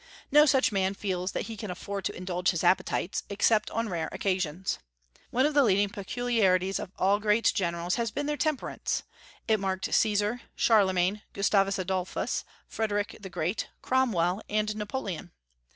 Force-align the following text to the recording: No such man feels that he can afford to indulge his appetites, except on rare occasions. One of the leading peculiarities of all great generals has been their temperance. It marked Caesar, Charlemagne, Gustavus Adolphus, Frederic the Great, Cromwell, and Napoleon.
No 0.31 0.47
such 0.47 0.71
man 0.71 0.95
feels 0.95 1.31
that 1.33 1.43
he 1.45 1.55
can 1.55 1.69
afford 1.69 2.05
to 2.05 2.15
indulge 2.17 2.49
his 2.49 2.63
appetites, 2.63 3.21
except 3.29 3.69
on 3.69 3.87
rare 3.87 4.09
occasions. 4.11 4.79
One 5.29 5.45
of 5.45 5.53
the 5.53 5.61
leading 5.61 5.89
peculiarities 5.89 6.79
of 6.79 6.91
all 6.97 7.19
great 7.19 7.51
generals 7.53 7.97
has 7.97 8.09
been 8.09 8.25
their 8.25 8.35
temperance. 8.35 9.03
It 9.47 9.59
marked 9.59 9.93
Caesar, 9.93 10.41
Charlemagne, 10.55 11.21
Gustavus 11.33 11.77
Adolphus, 11.77 12.43
Frederic 12.67 13.17
the 13.19 13.29
Great, 13.29 13.67
Cromwell, 13.83 14.41
and 14.49 14.75
Napoleon. 14.75 15.33